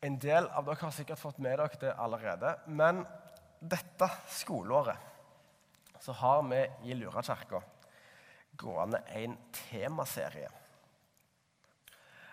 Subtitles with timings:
[0.00, 2.54] En del av dere har sikkert fått med dere det allerede.
[2.66, 3.02] Men
[3.58, 7.60] dette skoleåret så har vi i Lurakirka
[8.58, 10.50] gående en temaserie.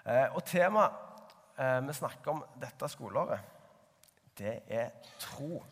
[0.05, 3.41] Eh, og temaet eh, vi snakker om dette skoleåret,
[4.37, 4.91] det er
[5.21, 5.63] tro.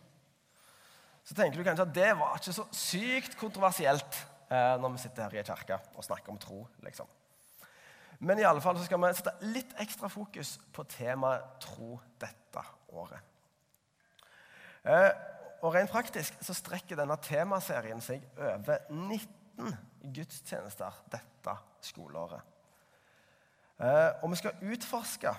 [1.24, 4.18] Så tenker du kanskje at det var ikke så sykt kontroversielt
[4.50, 6.64] eh, når vi sitter her i kirka og snakker om tro.
[6.86, 7.10] liksom.
[8.24, 12.64] Men i alle fall så skal vi sette litt ekstra fokus på temaet tro dette
[12.96, 13.20] året.
[14.84, 15.10] Eh,
[15.64, 19.76] og Rent praktisk så strekker denne temaserien seg over 19
[20.16, 22.52] gudstjenester dette skoleåret.
[23.84, 25.36] Eh, og vi skal utforske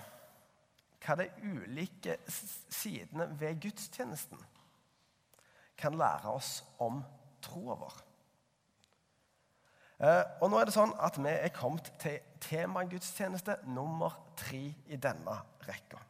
[1.05, 4.41] hva de ulike sidene ved gudstjenesten
[5.77, 7.01] kan lære oss om
[7.45, 8.04] troa vår.
[9.99, 14.97] Eh, og nå er det sånn at Vi er kommet til temagudstjeneste nummer tre i
[14.99, 16.01] denne rekka.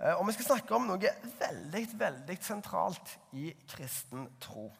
[0.00, 4.72] Eh, og Vi skal snakke om noe veldig veldig sentralt i kristen tro.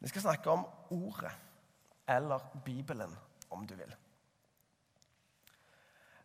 [0.00, 1.30] Vi skal snakke om Ordet,
[2.08, 3.14] eller Bibelen,
[3.50, 3.94] om du vil.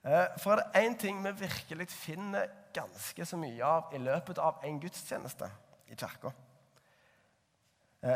[0.04, 4.38] Eh, for er det én ting vi virkelig finner ganske så mye av i løpet
[4.38, 5.50] av en gudstjeneste
[5.88, 6.32] i kirka,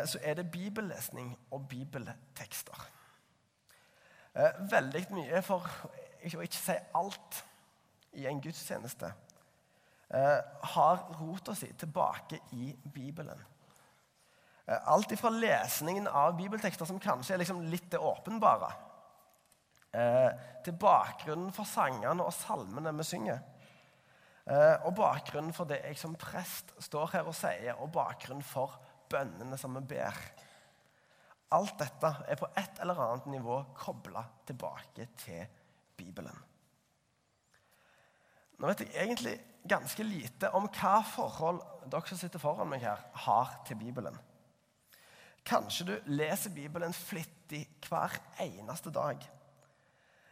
[0.06, 2.88] så er det bibellesning og bibeltekster.
[4.36, 7.42] Eh, veldig mye, for å ikke si alt,
[8.20, 9.08] i en gudstjeneste
[10.12, 10.40] eh,
[10.74, 13.48] har rota si tilbake i Bibelen.
[14.68, 18.70] Alt ifra lesningen av bibeltekster, som kanskje er liksom litt det åpenbare,
[20.64, 23.42] til bakgrunnen for sangene og salmene vi synger.
[24.86, 28.78] Og bakgrunnen for det jeg som prest står her og sier, og bakgrunnen for
[29.12, 30.18] bønnene som vi ber.
[31.52, 35.44] Alt dette er på et eller annet nivå kobla tilbake til
[36.00, 36.38] Bibelen.
[38.62, 39.36] Nå vet jeg egentlig
[39.68, 44.16] ganske lite om hva forhold dere som sitter foran meg her, har til Bibelen.
[45.46, 49.22] Kanskje du leser Bibelen flittig hver eneste dag.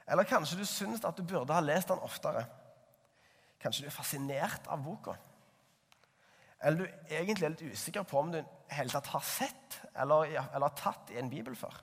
[0.09, 2.45] Eller kanskje du syns at du burde ha lest den oftere.
[3.59, 5.17] Kanskje du er fascinert av boka
[6.61, 8.39] eller du egentlig er litt usikker på om du
[8.75, 11.77] helt tatt har sett eller, eller tatt i en bibel før.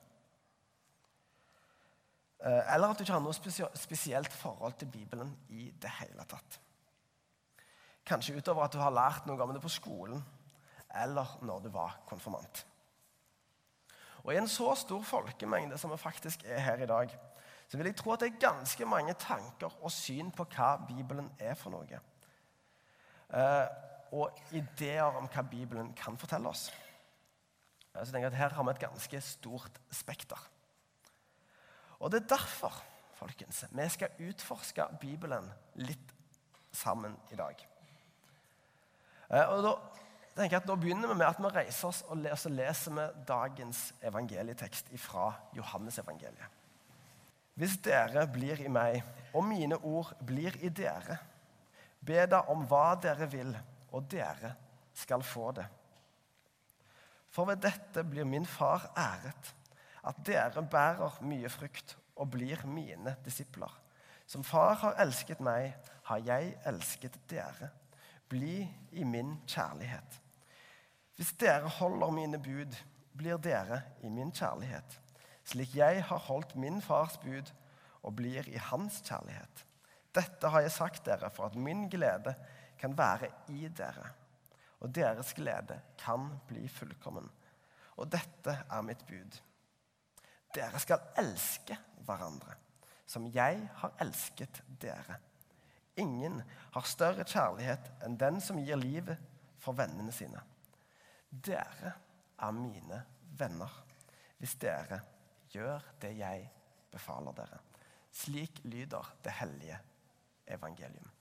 [2.44, 6.58] Eh, eller at du ikke har noe spesielt forhold til Bibelen i det hele tatt.
[8.06, 10.20] Kanskje utover at du har lært noe om det på skolen
[10.96, 12.66] eller når du var konfirmant.
[14.26, 17.10] Og I en så stor folkemengde som vi faktisk er her i dag,
[17.68, 21.30] så vil jeg tro at det er ganske mange tanker og syn på hva Bibelen
[21.38, 22.00] er for noe.
[24.16, 26.70] Og ideer om hva Bibelen kan fortelle oss.
[27.96, 30.40] Så jeg at Her har vi et ganske stort spekter.
[32.00, 32.82] Og Det er derfor
[33.16, 35.48] folkens, vi skal utforske Bibelen
[35.80, 36.12] litt
[36.72, 37.62] sammen i dag.
[39.30, 39.72] Eh, og da
[40.36, 43.06] tenker jeg at da begynner vi med at vi reiser oss og leser, leser vi
[43.28, 46.52] dagens evangelietekst fra Johannesevangeliet.
[47.56, 49.00] Hvis dere blir i meg,
[49.32, 51.16] og mine ord blir i dere,
[52.04, 53.54] be da om hva dere vil,
[53.92, 54.54] og dere
[54.96, 55.66] skal få det.
[57.30, 59.54] For ved dette blir min far æret,
[60.06, 63.72] at dere bærer mye frukt og blir mine disipler.
[64.26, 65.74] Som far har elsket meg,
[66.08, 67.70] har jeg elsket dere.
[68.30, 70.20] Bli i min kjærlighet.
[71.16, 72.74] Hvis dere holder mine bud,
[73.16, 74.98] blir dere i min kjærlighet,
[75.46, 77.52] slik jeg har holdt min fars bud
[78.02, 79.62] og blir i hans kjærlighet.
[80.14, 82.34] Dette har jeg sagt dere for at min glede
[82.78, 84.10] kan være i dere,
[84.80, 87.28] og deres glede kan bli fullkommen.
[87.96, 89.40] Og dette er mitt bud.
[90.54, 92.56] Dere skal elske hverandre
[93.06, 95.18] som jeg har elsket dere.
[95.96, 96.42] Ingen
[96.74, 99.16] har større kjærlighet enn den som gir livet
[99.62, 100.42] for vennene sine.
[101.30, 101.94] Dere
[102.36, 103.00] er mine
[103.38, 103.72] venner
[104.36, 105.00] hvis dere
[105.54, 106.48] gjør det jeg
[106.92, 107.60] befaler dere.
[108.12, 109.78] Slik lyder det hellige
[110.56, 111.15] evangelium.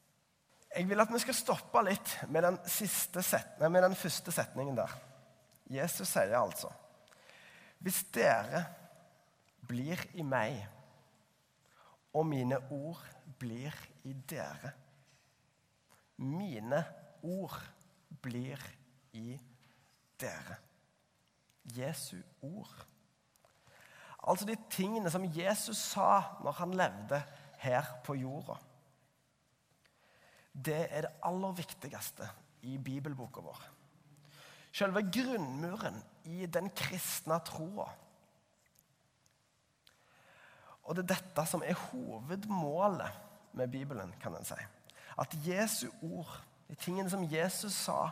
[0.76, 4.92] Jeg vil at vi skal stoppe litt med den, set, med den første setningen der.
[5.72, 6.70] Jesus sier altså
[7.82, 8.66] Hvis dere
[9.66, 10.60] blir i meg,
[12.14, 13.02] og mine ord
[13.40, 13.74] blir
[14.06, 14.72] i dere
[16.22, 16.84] Mine
[17.28, 17.58] ord
[18.24, 18.62] blir
[19.18, 19.34] i
[20.22, 20.56] dere.
[21.76, 22.72] Jesu ord.
[24.24, 27.20] Altså de tingene som Jesus sa når han levde
[27.66, 28.56] her på jorda
[30.56, 32.28] det er det aller viktigste
[32.66, 33.62] i bibelboka vår.
[34.76, 37.88] Selve grunnmuren i den kristne troa.
[40.86, 44.58] Og det er dette som er hovedmålet med Bibelen, kan en si.
[45.18, 46.32] At Jesu ord,
[46.68, 48.10] de tingene som Jesus sa,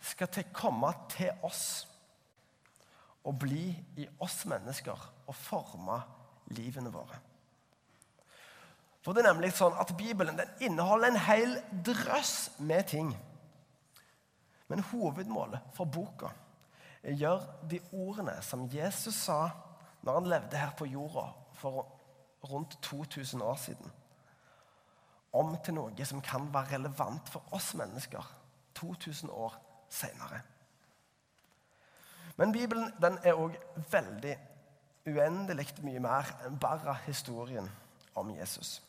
[0.00, 1.86] skal til, komme til oss
[3.26, 5.98] og bli i oss mennesker og forme
[6.54, 7.18] livene våre.
[9.06, 11.52] For det er nemlig sånn at Bibelen inneholder en hel
[11.86, 13.12] drøss med ting.
[14.66, 16.32] Men hovedmålet for boka
[17.04, 19.44] er å gjøre de ordene som Jesus sa
[20.02, 21.84] når han levde her på jorda for
[22.50, 23.92] rundt 2000 år siden,
[25.38, 28.26] om til noe som kan være relevant for oss mennesker
[28.74, 29.54] 2000 år
[29.86, 30.40] senere.
[32.42, 33.54] Men Bibelen den er òg
[33.94, 34.34] veldig
[35.06, 37.70] uendelig mye mer enn bare historien
[38.18, 38.80] om Jesus.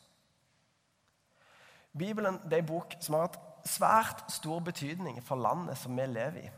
[1.98, 6.06] Bibelen det er en bok som har hatt svært stor betydning for landet som vi
[6.06, 6.50] lever i.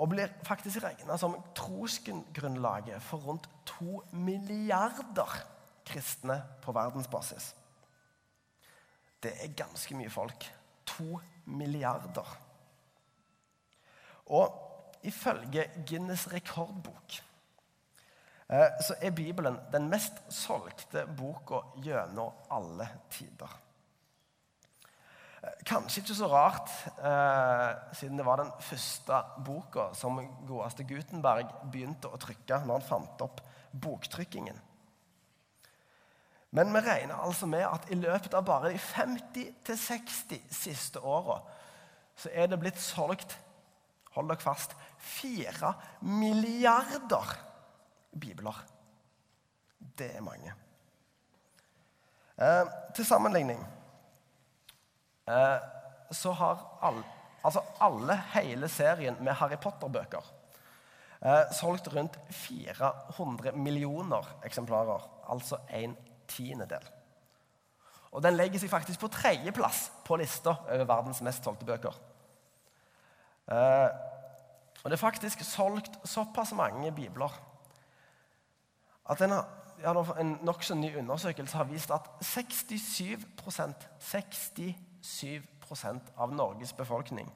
[0.00, 5.40] Og blir faktisk regna som trosgrunnlaget for rundt to milliarder
[5.84, 7.54] kristne på verdensbasis.
[9.20, 10.46] Det er ganske mye folk.
[10.86, 12.36] To milliarder.
[14.26, 14.54] Og
[15.02, 17.16] ifølge Guinness rekordbok
[18.48, 23.58] eh, så er Bibelen den mest solgte boka gjennom alle tider.
[25.64, 26.68] Kanskje ikke så rart,
[27.00, 32.88] eh, siden det var den første boka som godeste Gutenberg begynte å trykke når han
[32.88, 33.40] fant opp
[33.72, 34.58] boktrykkingen.
[36.50, 41.40] Men vi regner altså med at i løpet av bare de 50-60 siste åra
[42.20, 43.38] så er det blitt solgt
[44.12, 45.72] hold dere fast fire
[46.04, 47.36] milliarder
[48.12, 48.64] bibler.
[49.78, 50.52] Det er mange.
[52.36, 53.79] Eh, til sammenligning Eh,
[56.10, 57.04] så har alle,
[57.44, 60.24] altså alle hele serien med Harry Potter-bøker
[61.24, 65.06] eh, solgt rundt 400 millioner eksemplarer.
[65.30, 65.96] Altså en
[66.28, 66.84] tiendedel.
[68.10, 71.94] Og den legger seg faktisk på tredjeplass på lista over verdens mest solgte bøker.
[73.50, 73.88] Eh,
[74.80, 77.34] og det er faktisk solgt såpass mange bibler
[79.10, 79.32] at en,
[79.82, 87.30] ja, en nokså ny undersøkelse har vist at 67% 67 7% av Norges befolkning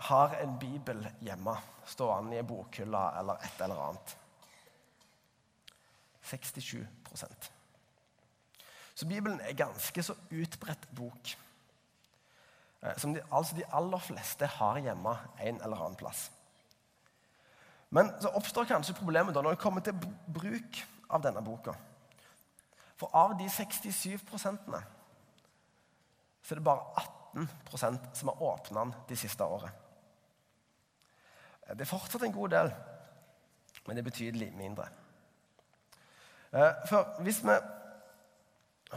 [0.00, 4.16] har en bibel hjemme stående i en bokhylle eller et eller annet.
[6.24, 7.50] 67%
[8.94, 11.36] Så Bibelen er ganske så utbredt bok.
[12.82, 16.30] Eh, som de, altså de aller fleste har hjemme en eller annen plass.
[17.90, 19.96] Men så oppstår kanskje problemet da når det kommer til
[20.34, 21.74] bruk av denne boka.
[22.96, 24.82] For av de 67 prosentene
[26.42, 27.04] så er det bare
[27.36, 29.70] 18% som har åpna den de siste året.
[31.70, 32.72] Det er fortsatt en god del,
[33.86, 34.88] men det er betydelig mindre.
[36.50, 37.54] Eh, for hvis vi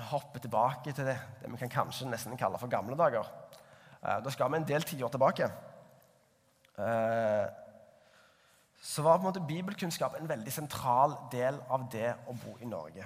[0.09, 3.27] hopper tilbake til det, det vi kan kanskje nesten kalle for gamle dager
[4.01, 5.49] eh, Da skal vi en del tiår tilbake.
[6.81, 7.45] Eh,
[8.81, 12.67] så var på en måte bibelkunnskap en veldig sentral del av det å bo i
[12.67, 13.05] Norge.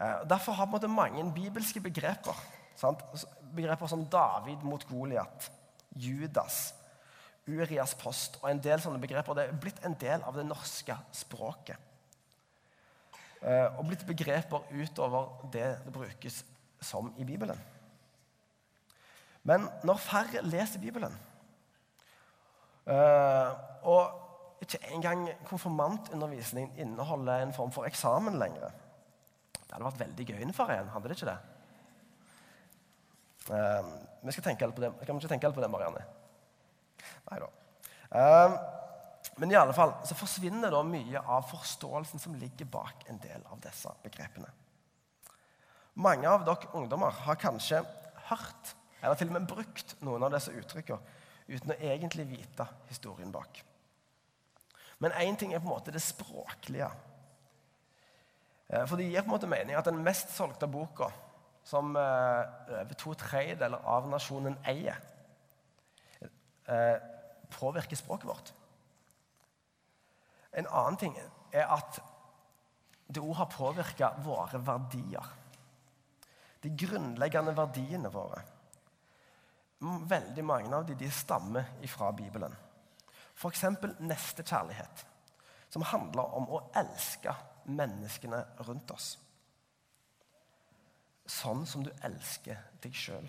[0.00, 2.36] Derfor har på en måte mange bibelske begreper
[2.80, 3.02] Sant?
[3.52, 5.50] Begreper som David mot Goliat,
[6.00, 6.70] Judas,
[7.50, 9.36] Urias post og en del sånne begreper.
[9.36, 11.88] Det er blitt en del av det norske språket.
[13.40, 16.42] Eh, og blitt begreper utover det det brukes
[16.80, 17.58] som i Bibelen.
[19.48, 21.14] Men når færre leser Bibelen,
[22.86, 23.52] eh,
[23.88, 30.52] og ikke engang konfirmantundervisningen inneholder en form for eksamen lenger Det hadde vært veldig gøy
[30.52, 31.38] for en, hadde det ikke det?
[33.50, 33.86] Uh,
[34.22, 34.92] vi skal tenke litt på det.
[35.02, 36.04] Kan vi ikke tenke litt på det, Marianne?
[37.30, 37.50] Nei da.
[38.10, 38.58] Uh,
[39.40, 43.44] men i alle fall så forsvinner da mye av forståelsen som ligger bak en del
[43.50, 44.50] av disse begrepene.
[46.00, 47.82] Mange av dere ungdommer har kanskje
[48.30, 51.18] hørt eller til og med brukt noen av disse uttrykkene
[51.50, 53.62] uten å egentlig vite historien bak.
[55.00, 56.90] Men én ting er på en måte det språklige.
[58.68, 61.08] Eh, for det gir på en måte mening at den mest solgte boka
[61.64, 62.42] som eh,
[62.80, 64.96] over to tredjedeler av nasjonen eier,
[66.66, 66.96] eh,
[67.50, 68.52] påvirker språket vårt.
[70.52, 71.18] En annen ting
[71.52, 72.00] er at
[73.10, 75.28] det òg har påvirka våre verdier.
[76.62, 78.42] De grunnleggende verdiene våre.
[79.80, 82.52] Veldig mange av dem de stammer fra Bibelen.
[83.34, 83.64] F.eks.
[83.98, 85.06] nestekjærlighet,
[85.72, 87.32] som handler om å elske
[87.64, 89.14] menneskene rundt oss
[91.30, 93.28] sånn som du elsker deg sjøl.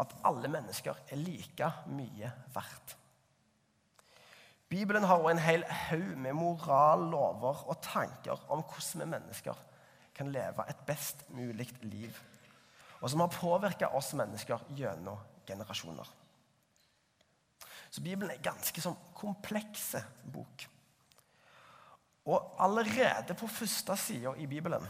[0.00, 2.96] At alle mennesker er like mye verdt.
[4.68, 9.60] Bibelen har også en hel haug med moral, lover og tanker om hvordan vi mennesker
[10.14, 12.18] kan leve et best mulig liv,
[13.00, 16.08] og som har påvirka oss mennesker gjennom generasjoner.
[17.90, 20.00] Så Bibelen er ganske sånn komplekse
[20.34, 20.64] bok.
[22.26, 24.82] Og allerede på første sida i Bibelen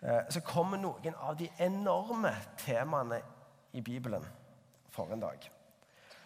[0.00, 3.18] så kommer noen av de enorme temaene
[3.76, 4.24] i Bibelen
[4.88, 5.44] for en dag.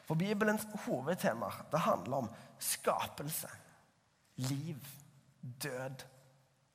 [0.04, 2.28] For Bibelens hovedtemaer det handler om
[2.62, 3.48] skapelse,
[4.36, 4.78] liv,
[5.62, 6.04] død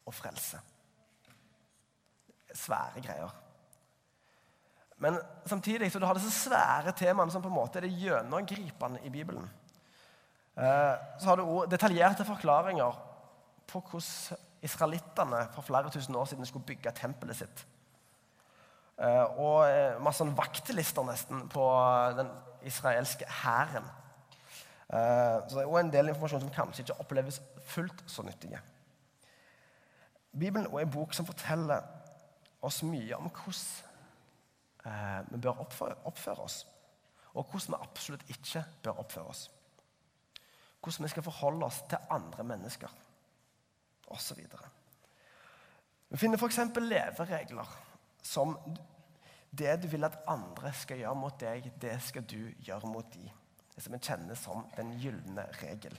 [0.05, 0.59] og frelse.
[2.53, 3.35] Svære greier.
[4.99, 8.99] Men samtidig så du har disse svære temaene som på en måte er det gjennomgripende
[9.05, 9.45] i Bibelen.
[10.57, 12.97] Eh, så har du detaljerte forklaringer
[13.69, 17.65] på hvordan israelittene for flere tusen år siden skulle bygge tempelet sitt.
[18.99, 21.65] Eh, og eh, masse sånn vaktlister nesten på
[22.17, 22.31] den
[22.67, 23.87] israelske hæren.
[24.89, 27.39] Er også en del informasjon som kanskje ikke oppleves
[27.69, 28.59] fullt så nyttige.
[30.33, 31.85] Bibelen er en bok som forteller
[32.65, 33.61] oss mye om hvordan
[34.85, 36.65] eh, vi bør oppføre, oss,
[37.33, 39.45] og hvordan vi absolutt ikke bør oppføre oss.
[40.83, 42.91] Hvordan vi skal forholde oss til andre mennesker,
[44.19, 44.43] osv.
[46.09, 46.59] Vi finner f.eks.
[46.75, 47.75] leveregler
[48.25, 48.57] som
[49.49, 53.29] det du vil at andre skal gjøre mot deg, det skal du gjøre mot dem.
[53.73, 55.95] Det som vi kjenner som den gylne regel.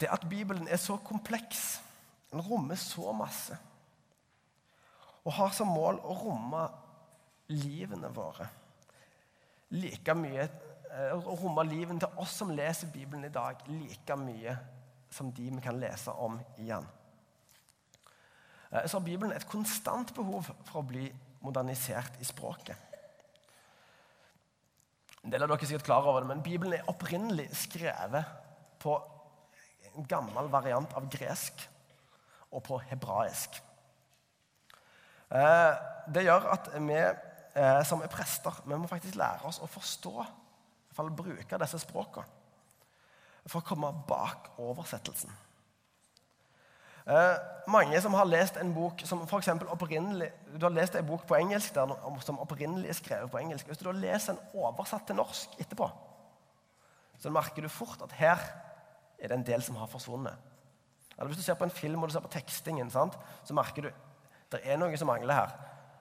[0.00, 1.82] Det at Bibelen er så kompleks,
[2.32, 3.58] den rommer så masse
[5.22, 6.62] og har som mål å romme
[7.52, 8.48] livene våre.
[9.72, 10.48] Like mye,
[10.90, 14.56] eh, Å romme livene til oss som leser Bibelen i dag, like mye
[15.12, 16.86] som de vi kan lese om igjen.
[18.70, 21.06] Eh, så har Bibelen et konstant behov for å bli
[21.42, 22.88] modernisert i språket.
[25.22, 28.26] En del av dere er sikkert klar over det, men Bibelen er opprinnelig skrevet
[28.82, 28.96] på
[29.92, 31.62] en gammel variant av gresk
[32.50, 33.60] og på hebraisk.
[35.32, 35.72] Eh,
[36.12, 40.14] det gjør at vi eh, som er prester, vi må faktisk lære oss å forstå,
[40.90, 42.41] i fall bruke disse språkene,
[43.46, 45.32] for å komme bak oversettelsen.
[47.06, 49.42] Eh, mange som har lest en bok som for
[49.74, 53.66] opprinnelig Du har lest en bok på engelsk der, som opprinnelig er skrevet på engelsk.
[53.66, 55.90] Hvis du da leser en oversatt til norsk etterpå,
[57.18, 58.38] så merker du fort at her
[59.18, 60.34] er det en del som har forsvunnet.
[61.18, 63.82] Eller Hvis du ser på en film og du ser på tekstingen, sant, så merker
[63.82, 63.90] du
[64.52, 65.52] det er noe som mangler her.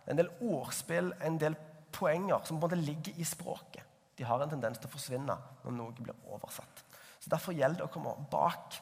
[0.07, 1.55] En del ordspill, en del
[1.91, 3.83] poenger som på en måte ligger i språket.
[4.17, 6.83] De har en tendens til å forsvinne når noe blir oversatt.
[7.21, 8.79] Så Derfor gjelder det å komme bak.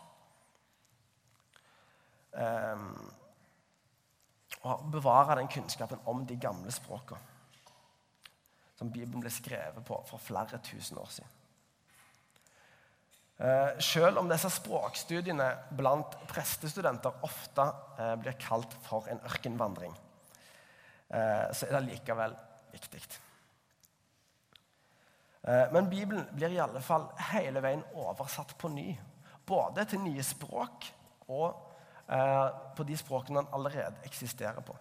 [2.31, 2.93] Um,
[4.63, 7.37] og bevare den kunnskapen om de gamle språkene
[8.79, 11.35] som Bibelen ble skrevet på for flere tusen år siden.
[13.39, 15.47] Eh, selv om disse språkstudiene
[15.79, 17.65] blant prestestudenter ofte
[17.99, 19.93] eh, blir kalt for en ørkenvandring,
[21.07, 22.35] eh, så er det likevel
[22.73, 22.99] viktig.
[25.43, 28.91] Men Bibelen blir i alle fall hele veien oversatt på ny.
[29.47, 30.89] Både til nye språk
[31.31, 31.55] og
[32.75, 34.75] på de språkene den allerede eksisterer på.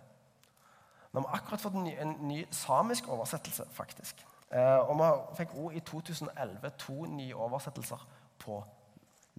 [1.12, 4.24] Nå har akkurat fått en ny, en ny samisk oversettelse, faktisk.
[4.50, 5.08] Og vi
[5.40, 8.04] fikk òg i 2011 to nye oversettelser
[8.40, 8.58] på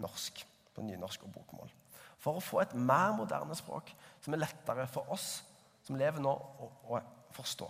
[0.01, 0.41] norsk,
[0.75, 1.71] på nynorsk og bokmål.
[2.19, 5.39] For å få et mer moderne språk som er lettere for oss
[5.85, 6.99] som lever nå, å, å
[7.33, 7.69] forstå.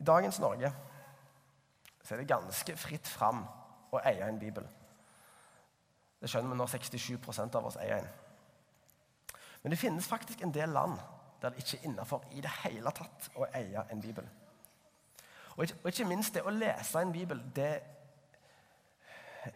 [0.00, 0.72] I dagens Norge
[2.02, 3.44] så er det ganske fritt fram
[3.92, 4.66] å eie en bibel.
[6.20, 8.10] Det skjønner vi når 67% av oss eier en.
[9.62, 10.98] Men det finnes faktisk en del land
[11.40, 14.26] der det ikke er innafor i det hele tatt å eie en bibel.
[15.56, 17.72] Og ikke, og ikke minst det å lese en bibel det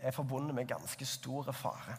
[0.01, 1.97] er forbundet med ganske store fare.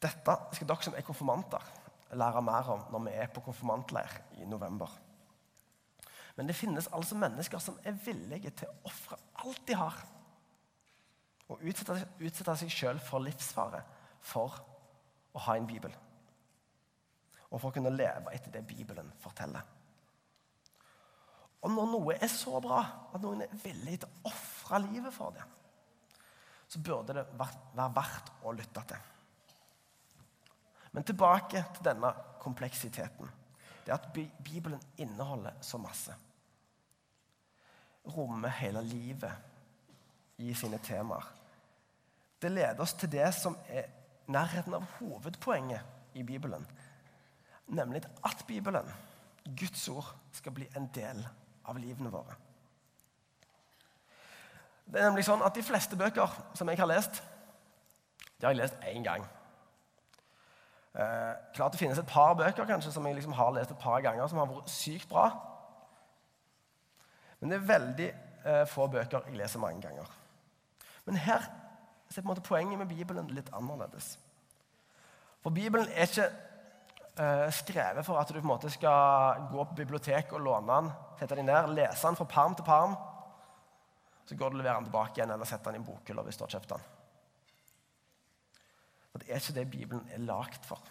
[0.00, 1.64] Dette skal dere som er konfirmanter,
[2.16, 4.92] lære mer om når vi er på konfirmantleir i november.
[6.36, 9.98] Men det finnes altså mennesker som er villige til å ofre alt de har,
[11.50, 13.80] og utsette, utsette seg sjøl for livsfare
[14.22, 14.60] for
[15.34, 15.92] å ha en bibel.
[17.50, 19.64] Og for å kunne leve etter det Bibelen forteller.
[21.60, 22.78] Og når noe er så bra
[23.10, 25.42] at noen er villig til å ofre livet for det,
[26.70, 29.08] så burde det være verdt å lytte til.
[30.94, 33.28] Men tilbake til denne kompleksiteten.
[33.90, 34.12] Det at
[34.44, 36.14] Bibelen inneholder så masse.
[38.06, 39.32] Rommer hele livet
[40.38, 41.26] i sine temaer.
[42.42, 43.88] Det leder oss til det som er
[44.30, 46.66] nærheten av hovedpoenget i Bibelen.
[47.66, 48.86] Nemlig at Bibelen,
[49.58, 51.26] Guds ord, skal bli en del
[51.66, 52.38] av livene våre.
[54.86, 57.22] Det er nemlig sånn at De fleste bøker som jeg har lest,
[58.38, 59.26] de har jeg lest én gang.
[60.94, 64.00] Eh, klart Det finnes et par bøker kanskje, som jeg liksom har lest et par
[64.00, 65.28] ganger, som har vært sykt bra.
[67.40, 68.08] Men det er veldig
[68.44, 70.10] eh, få bøker jeg leser mange ganger.
[71.06, 71.46] Men her
[72.10, 74.18] er en måte poenget med Bibelen litt annerledes.
[75.42, 79.78] For Bibelen er ikke eh, skrevet for at du på en måte skal gå på
[79.78, 82.98] biblioteket og låne den, sette den ned, lese den fra perm til perm.
[84.26, 86.44] Så går du og leverer den tilbake igjen eller setter den i bokhylla hvis du
[86.44, 86.90] har kjøpt den.
[89.10, 90.82] For Det er ikke det Bibelen er lagd for.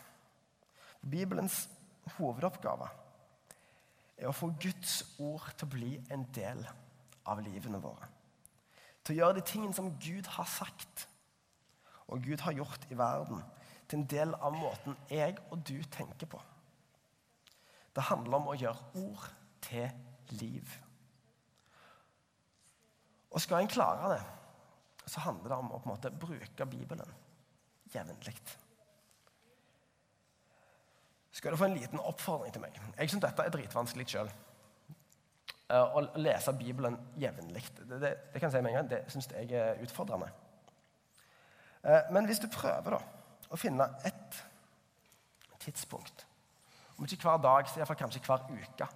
[1.01, 1.69] Bibelens
[2.17, 2.89] hovedoppgave
[4.17, 6.65] er å få Guds ord til å bli en del
[7.29, 8.09] av livene våre.
[9.03, 11.07] Til å gjøre de tingene som Gud har sagt
[12.09, 13.43] og Gud har gjort i verden,
[13.87, 16.39] til en del av måten jeg og du tenker på.
[17.95, 19.27] Det handler om å gjøre ord
[19.65, 19.89] til
[20.41, 20.73] liv.
[23.29, 24.21] Og skal en klare det,
[25.09, 27.13] så handler det om å på en måte bruke Bibelen
[27.93, 28.35] jevnlig.
[31.31, 32.77] Skal du få en liten oppfordring til meg?
[32.97, 34.31] Jeg syns dette er dritvanskelig sjøl.
[35.69, 37.63] Eh, å lese Bibelen jevnlig.
[37.77, 40.31] Det, det, det, kan jeg si med en gang, det syns jeg er utfordrende.
[41.83, 43.01] Eh, men hvis du prøver da,
[43.49, 44.41] å finne ett
[45.61, 46.25] tidspunkt,
[46.97, 48.89] om ikke hver dag, så iallfall kanskje hver uke,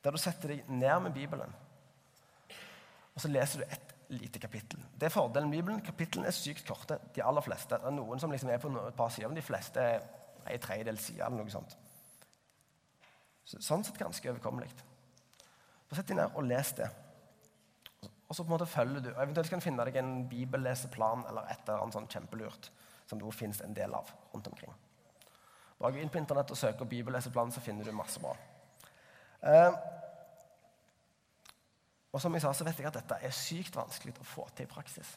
[0.00, 1.52] der du setter deg ned med Bibelen,
[3.14, 4.82] og så leser du ett lite kapittel.
[4.94, 5.82] Det er fordelen med Bibelen.
[5.84, 6.98] Kapitlene er sykt korte.
[7.14, 7.78] De aller fleste.
[7.78, 10.02] Det er noen som liksom er på et par sider, men de fleste er
[10.46, 11.76] en tredjedel side eller noe sånt.
[13.44, 14.70] Så, sånn sett ganske overkommelig.
[15.90, 16.90] Sett deg ned og les det.
[18.30, 19.10] Og så på en måte følger du.
[19.10, 22.70] Eventuelt kan du finne deg en bibelleseplan eller et eller annet sånn kjempelurt
[23.10, 24.70] som det finnes en del av rundt omkring.
[25.80, 28.36] Bare gå inn på internett og søk på bibelleseplan, så finner du masse bra.
[29.40, 29.74] Uh,
[32.12, 34.66] og som jeg sa, så vet jeg at dette er sykt vanskelig å få til
[34.66, 35.12] i praksis.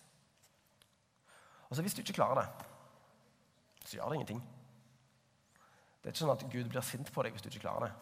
[1.70, 2.50] Og så Hvis du ikke klarer det,
[3.86, 4.44] så gjør det ingenting.
[6.02, 7.94] Det er ikke sånn at Gud blir sint på deg hvis du ikke klarer det.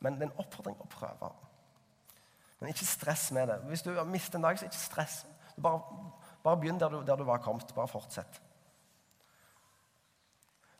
[0.00, 1.30] Men det er en oppfordring å prøve.
[2.60, 3.58] Men ikke stress med det.
[3.68, 5.18] Hvis du har mistet en dag, så ikke stress.
[5.60, 5.82] Bare,
[6.44, 7.74] bare begynn der du, der du, var kommet.
[7.74, 8.40] Bare fortsett.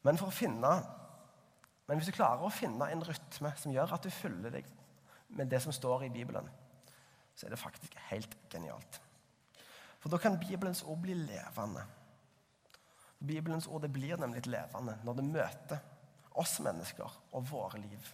[0.06, 0.70] Men, for å finne,
[1.88, 4.72] men hvis du klarer å finne en rytme som gjør at du følger deg
[5.36, 6.46] med det som står i Bibelen,
[7.38, 9.00] så er det faktisk helt genialt.
[10.02, 11.84] For da kan Bibelens ord bli levende.
[13.18, 15.84] Bibelens ord det blir nemlig levende når det møter
[16.38, 18.10] oss mennesker og våre liv.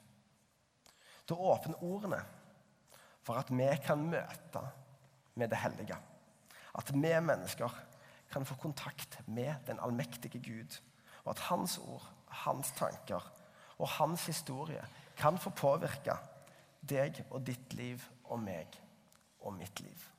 [1.25, 2.21] Da åpner ordene
[3.25, 4.61] for at vi kan møte
[5.41, 5.97] med det hellige.
[6.77, 7.81] At vi mennesker
[8.33, 10.81] kan få kontakt med den allmektige Gud.
[11.25, 13.25] Og at hans ord, hans tanker
[13.79, 14.85] og hans historie
[15.17, 16.19] kan få påvirke
[16.85, 18.84] deg og ditt liv og meg
[19.45, 20.14] og mitt liv.